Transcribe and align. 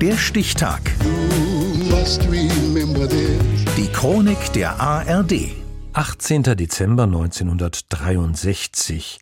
Der 0.00 0.16
Stichtag. 0.16 0.80
Die 3.76 3.88
Chronik 3.92 4.52
der 4.52 4.80
ARD. 4.80 5.50
18. 5.92 6.44
Dezember 6.44 7.02
1963. 7.02 9.18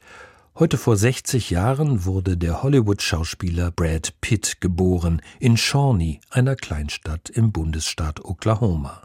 Heute 0.58 0.76
vor 0.76 0.98
60 0.98 1.48
Jahren 1.48 2.04
wurde 2.04 2.36
der 2.36 2.62
Hollywood-Schauspieler 2.62 3.70
Brad 3.70 4.20
Pitt 4.20 4.60
geboren 4.60 5.22
in 5.40 5.56
Shawnee, 5.56 6.20
einer 6.28 6.56
Kleinstadt 6.56 7.30
im 7.30 7.52
Bundesstaat 7.52 8.22
Oklahoma. 8.22 9.00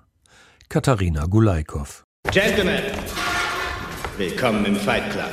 Katharina 0.67 1.25
Gulaikow. 1.25 2.03
Gentlemen, 2.33 2.81
willkommen 4.17 4.65
im 4.65 4.75
Fight 4.75 5.09
Club. 5.11 5.31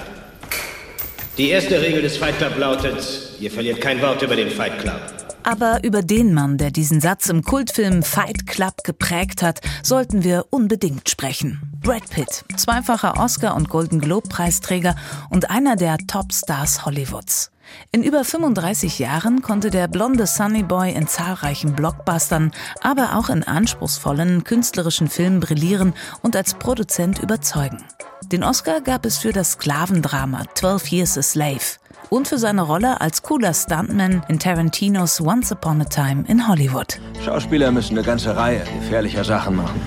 Die 1.36 1.48
erste 1.48 1.80
Regel 1.80 2.02
des 2.02 2.16
Fight 2.16 2.38
Club 2.38 2.56
lautet, 2.56 3.32
ihr 3.40 3.50
verliert 3.50 3.80
kein 3.80 4.00
Wort 4.00 4.22
über 4.22 4.36
den 4.36 4.50
Fight 4.50 4.78
Club. 4.78 5.17
Aber 5.42 5.82
über 5.84 6.02
den 6.02 6.34
Mann, 6.34 6.58
der 6.58 6.70
diesen 6.70 7.00
Satz 7.00 7.28
im 7.28 7.42
Kultfilm 7.42 8.02
Fight 8.02 8.46
Club 8.46 8.84
geprägt 8.84 9.42
hat, 9.42 9.60
sollten 9.82 10.24
wir 10.24 10.46
unbedingt 10.50 11.08
sprechen. 11.08 11.60
Brad 11.80 12.08
Pitt, 12.10 12.44
zweifacher 12.56 13.18
Oscar- 13.18 13.54
und 13.54 13.68
Golden 13.68 14.00
Globe-Preisträger 14.00 14.94
und 15.30 15.50
einer 15.50 15.76
der 15.76 15.96
Topstars 15.98 16.84
Hollywoods. 16.84 17.50
In 17.92 18.02
über 18.02 18.24
35 18.24 18.98
Jahren 18.98 19.42
konnte 19.42 19.70
der 19.70 19.88
blonde 19.88 20.26
Sunny 20.26 20.62
Boy 20.62 20.92
in 20.92 21.06
zahlreichen 21.06 21.74
Blockbustern, 21.74 22.52
aber 22.80 23.16
auch 23.16 23.28
in 23.28 23.42
anspruchsvollen 23.42 24.44
künstlerischen 24.44 25.08
Filmen 25.08 25.40
brillieren 25.40 25.94
und 26.22 26.34
als 26.36 26.54
Produzent 26.54 27.18
überzeugen. 27.18 27.84
Den 28.32 28.42
Oscar 28.42 28.80
gab 28.80 29.06
es 29.06 29.18
für 29.18 29.32
das 29.32 29.52
Sklavendrama 29.52 30.44
12 30.54 30.92
Years 30.92 31.18
a 31.18 31.22
Slave 31.22 31.78
und 32.10 32.28
für 32.28 32.38
seine 32.38 32.62
Rolle 32.62 33.00
als 33.00 33.22
cooler 33.22 33.54
Stuntman 33.54 34.22
in 34.28 34.38
Tarantinos 34.38 35.20
Once 35.20 35.52
Upon 35.52 35.80
a 35.80 35.84
Time 35.84 36.24
in 36.28 36.48
Hollywood. 36.48 36.98
Schauspieler 37.24 37.70
müssen 37.70 37.96
eine 37.96 38.06
ganze 38.06 38.36
Reihe 38.36 38.62
gefährlicher 38.80 39.24
Sachen 39.24 39.56
machen. 39.56 39.80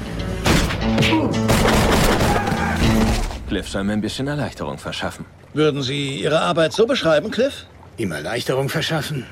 Cliff 3.47 3.67
soll 3.67 3.83
mir 3.83 3.93
ein 3.93 4.01
bisschen 4.01 4.27
Erleichterung 4.27 4.77
verschaffen. 4.77 5.25
Würden 5.53 5.81
Sie 5.81 6.21
Ihre 6.21 6.39
Arbeit 6.39 6.71
so 6.71 6.85
beschreiben, 6.85 7.31
Cliff? 7.31 7.65
Ihm 7.97 8.11
Erleichterung 8.13 8.69
verschaffen? 8.69 9.25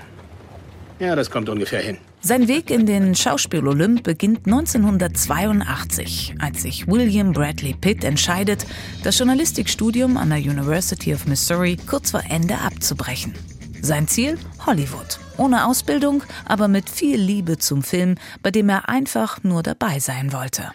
Ja, 1.00 1.16
das 1.16 1.32
kommt 1.32 1.48
ungefähr 1.48 1.80
hin. 1.80 1.98
Sein 2.22 2.50
Weg 2.50 2.70
in 2.70 2.86
den 2.86 3.16
Schauspiel-Olymp 3.16 4.04
beginnt 4.04 4.46
1982, 4.46 6.36
als 6.40 6.64
sich 6.64 6.86
William 6.86 7.32
Bradley 7.32 7.74
Pitt 7.74 8.04
entscheidet, 8.04 8.66
das 9.04 9.18
Journalistikstudium 9.18 10.18
an 10.18 10.30
der 10.30 10.40
University 10.40 11.14
of 11.14 11.26
Missouri 11.28 11.78
kurz 11.88 12.12
vor 12.12 12.22
Ende 12.30 12.58
abzubrechen. 12.58 13.34
Sein 13.82 14.10
Ziel? 14.10 14.38
Hollywood. 14.66 15.18
Ohne 15.38 15.66
Ausbildung, 15.66 16.22
aber 16.44 16.68
mit 16.68 16.90
viel 16.90 17.18
Liebe 17.18 17.58
zum 17.58 17.84
Film, 17.84 18.16
bei 18.44 18.52
dem 18.52 18.68
er 18.68 18.90
einfach 18.90 19.42
nur 19.44 19.64
dabei 19.64 20.00
sein 20.00 20.34
wollte. 20.34 20.74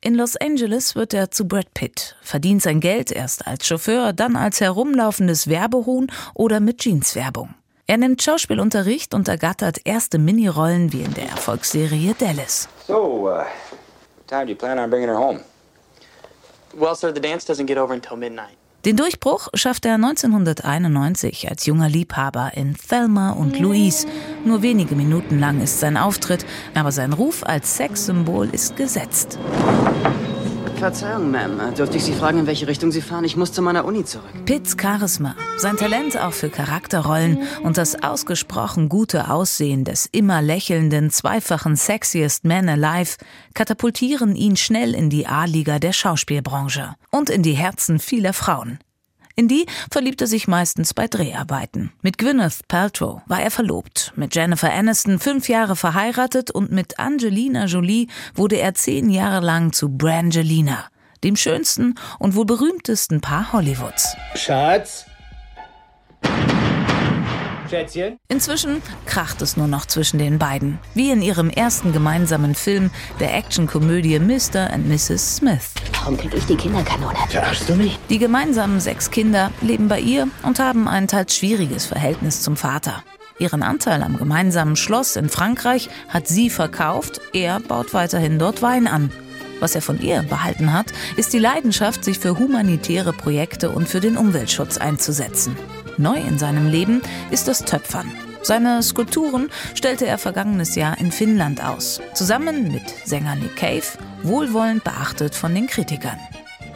In 0.00 0.14
Los 0.16 0.36
Angeles 0.36 0.96
wird 0.96 1.14
er 1.14 1.30
zu 1.30 1.46
Brad 1.46 1.72
Pitt, 1.74 2.16
verdient 2.22 2.62
sein 2.62 2.80
Geld 2.80 3.12
erst 3.12 3.46
als 3.46 3.68
Chauffeur, 3.68 4.12
dann 4.12 4.34
als 4.34 4.60
herumlaufendes 4.60 5.46
Werbehuhn 5.46 6.10
oder 6.34 6.58
mit 6.58 6.84
Jeanswerbung. 6.84 7.54
Er 7.90 7.96
nimmt 7.96 8.22
Schauspielunterricht 8.22 9.14
und 9.14 9.26
ergattert 9.26 9.78
erste 9.82 10.18
Minirollen 10.20 10.92
wie 10.92 11.00
in 11.00 11.12
der 11.12 11.28
Erfolgsserie 11.28 12.14
Dallas. 12.16 12.68
So, 12.86 13.28
uh, 13.28 13.42
time 14.28 14.44
do 14.44 14.52
you 14.52 14.54
plan 14.56 14.78
on 14.78 14.88
bringing 14.90 15.08
her 15.08 15.18
home? 15.18 15.40
Well, 16.72 16.94
sir, 16.94 17.12
the 17.12 17.20
dance 17.20 17.52
doesn't 17.52 17.66
get 17.66 17.78
over 17.78 17.92
until 17.92 18.16
midnight. 18.16 18.56
Den 18.84 18.96
Durchbruch 18.96 19.48
schafft 19.54 19.86
er 19.86 19.96
1991 19.96 21.50
als 21.50 21.66
junger 21.66 21.88
Liebhaber 21.88 22.52
in 22.54 22.76
Thelma 22.76 23.32
und 23.32 23.58
Louise. 23.58 24.06
Nur 24.44 24.62
wenige 24.62 24.94
Minuten 24.94 25.40
lang 25.40 25.60
ist 25.60 25.80
sein 25.80 25.96
Auftritt, 25.96 26.46
aber 26.76 26.92
sein 26.92 27.12
Ruf 27.12 27.42
als 27.42 27.76
Sexsymbol 27.76 28.50
ist 28.52 28.76
gesetzt. 28.76 29.36
Verzeihung, 30.80 31.30
Ma'am. 31.30 31.74
Dürfte 31.74 31.98
ich 31.98 32.04
Sie 32.04 32.14
fragen, 32.14 32.38
in 32.38 32.46
welche 32.46 32.66
Richtung 32.66 32.90
Sie 32.90 33.02
fahren? 33.02 33.24
Ich 33.24 33.36
muss 33.36 33.52
zu 33.52 33.60
meiner 33.60 33.84
Uni 33.84 34.02
zurück. 34.02 34.30
Pitts 34.46 34.76
Charisma, 34.80 35.36
sein 35.58 35.76
Talent 35.76 36.16
auch 36.16 36.32
für 36.32 36.48
Charakterrollen 36.48 37.42
und 37.62 37.76
das 37.76 38.02
ausgesprochen 38.02 38.88
gute 38.88 39.30
Aussehen 39.30 39.84
des 39.84 40.08
immer 40.10 40.40
lächelnden, 40.40 41.10
zweifachen 41.10 41.76
Sexiest 41.76 42.46
Man 42.46 42.70
Alive 42.70 43.18
katapultieren 43.52 44.34
ihn 44.34 44.56
schnell 44.56 44.94
in 44.94 45.10
die 45.10 45.26
A-Liga 45.26 45.78
der 45.78 45.92
Schauspielbranche 45.92 46.94
und 47.10 47.28
in 47.28 47.42
die 47.42 47.52
Herzen 47.52 47.98
vieler 47.98 48.32
Frauen. 48.32 48.78
In 49.40 49.48
die 49.48 49.64
verliebt 49.90 50.20
er 50.20 50.26
sich 50.26 50.48
meistens 50.48 50.92
bei 50.92 51.08
Dreharbeiten. 51.08 51.94
Mit 52.02 52.18
Gwyneth 52.18 52.68
Paltrow 52.68 53.22
war 53.24 53.40
er 53.40 53.50
verlobt, 53.50 54.12
mit 54.14 54.34
Jennifer 54.34 54.70
Aniston 54.70 55.18
fünf 55.18 55.48
Jahre 55.48 55.76
verheiratet 55.76 56.50
und 56.50 56.70
mit 56.70 56.98
Angelina 56.98 57.64
Jolie 57.64 58.08
wurde 58.34 58.56
er 58.56 58.74
zehn 58.74 59.08
Jahre 59.08 59.42
lang 59.42 59.72
zu 59.72 59.88
Brangelina, 59.88 60.84
dem 61.24 61.36
schönsten 61.36 61.94
und 62.18 62.34
wohl 62.34 62.44
berühmtesten 62.44 63.22
Paar 63.22 63.54
Hollywoods. 63.54 64.14
Schatz? 64.34 65.06
Schätzchen? 67.70 68.18
Inzwischen 68.28 68.82
kracht 69.06 69.40
es 69.42 69.56
nur 69.56 69.68
noch 69.68 69.86
zwischen 69.86 70.18
den 70.18 70.38
beiden, 70.38 70.78
wie 70.94 71.10
in 71.10 71.22
ihrem 71.22 71.48
ersten 71.48 71.92
gemeinsamen 71.92 72.54
Film, 72.54 72.90
der 73.20 73.34
Actionkomödie 73.34 74.18
Mr. 74.18 74.70
and 74.72 74.88
Mrs. 74.88 75.36
Smith. 75.36 75.70
Warum 76.00 76.16
krieg 76.16 76.34
ich 76.34 76.44
die 76.46 76.56
Kinderkanone? 76.56 77.16
Verarschst 77.28 77.68
du 77.68 77.74
mich? 77.76 77.98
Die 78.08 78.18
gemeinsamen 78.18 78.80
sechs 78.80 79.10
Kinder 79.10 79.50
leben 79.62 79.88
bei 79.88 80.00
ihr 80.00 80.28
und 80.42 80.58
haben 80.58 80.88
ein 80.88 81.08
teils 81.08 81.36
schwieriges 81.36 81.86
Verhältnis 81.86 82.42
zum 82.42 82.56
Vater. 82.56 83.04
Ihren 83.38 83.62
Anteil 83.62 84.02
am 84.02 84.18
gemeinsamen 84.18 84.76
Schloss 84.76 85.16
in 85.16 85.30
Frankreich 85.30 85.88
hat 86.08 86.28
sie 86.28 86.50
verkauft, 86.50 87.22
er 87.32 87.60
baut 87.60 87.94
weiterhin 87.94 88.38
dort 88.38 88.60
Wein 88.60 88.86
an. 88.86 89.10
Was 89.60 89.74
er 89.74 89.82
von 89.82 90.00
ihr 90.00 90.22
behalten 90.22 90.72
hat, 90.72 90.86
ist 91.16 91.32
die 91.32 91.38
Leidenschaft, 91.38 92.04
sich 92.04 92.18
für 92.18 92.38
humanitäre 92.38 93.12
Projekte 93.12 93.70
und 93.70 93.88
für 93.88 94.00
den 94.00 94.16
Umweltschutz 94.16 94.78
einzusetzen. 94.78 95.56
Neu 96.00 96.16
in 96.16 96.38
seinem 96.38 96.66
Leben 96.66 97.02
ist 97.30 97.46
das 97.46 97.64
Töpfern. 97.64 98.10
Seine 98.42 98.82
Skulpturen 98.82 99.50
stellte 99.74 100.06
er 100.06 100.16
vergangenes 100.16 100.74
Jahr 100.74 100.98
in 100.98 101.12
Finnland 101.12 101.62
aus, 101.62 102.00
zusammen 102.14 102.72
mit 102.72 102.82
Sänger 103.04 103.36
Nick 103.36 103.56
Cave, 103.56 103.82
wohlwollend 104.22 104.82
beachtet 104.82 105.34
von 105.34 105.54
den 105.54 105.66
Kritikern. 105.66 106.18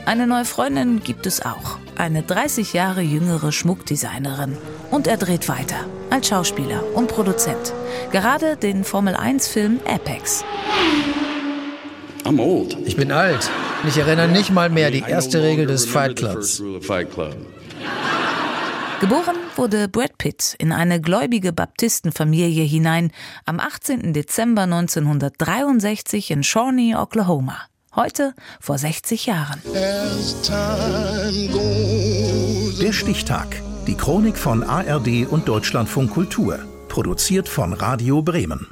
Eine 0.05 0.27
neue 0.27 0.45
Freundin 0.45 1.03
gibt 1.03 1.25
es 1.27 1.41
auch, 1.41 1.79
eine 1.97 2.23
30 2.23 2.75
Jahre 2.75 3.01
jüngere 3.01 3.51
Schmuckdesignerin. 3.51 4.59
Und 4.91 5.07
er 5.07 5.17
dreht 5.17 5.49
weiter, 5.49 5.87
als 6.11 6.29
Schauspieler 6.29 6.85
und 6.95 7.09
Produzent. 7.09 7.73
Gerade 8.13 8.59
den 8.59 8.85
Formel-1-Film 8.85 9.81
Apex. 9.87 10.45
Ich 12.85 12.97
bin 12.97 13.11
alt. 13.11 13.51
Ich 13.89 13.97
erinnere 13.97 14.29
nicht 14.29 14.51
mal 14.51 14.69
mehr 14.69 14.91
die 14.91 15.01
erste 15.07 15.43
Regel 15.43 15.67
des 15.67 15.87
Fight 15.87 16.17
Clubs. 16.17 16.63
Geboren 19.01 19.37
wurde 19.57 19.89
Brad 19.89 20.19
Pitt 20.19 20.55
in 20.59 20.73
eine 20.73 21.01
gläubige 21.01 21.53
Baptistenfamilie 21.53 22.65
hinein 22.65 23.11
am 23.45 23.61
18. 23.61 24.13
Dezember 24.13 24.63
1963 24.63 26.31
in 26.31 26.43
Shawnee, 26.43 26.95
Oklahoma. 26.95 27.59
Heute 27.95 28.35
vor 28.61 28.79
60 28.79 29.27
Jahren. 29.27 29.61
Der 32.81 32.93
Stichtag. 32.93 33.63
Die 33.87 33.97
Chronik 33.97 34.39
von 34.39 34.63
ARD 34.63 35.27
und 35.29 35.49
Deutschlandfunk 35.49 36.11
Kultur. 36.13 36.59
Produziert 36.89 37.49
von 37.49 37.73
Radio 37.73 38.23
Bremen. 38.23 38.69